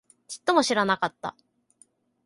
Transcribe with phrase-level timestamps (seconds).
[0.27, 1.35] ちっとも知らなかった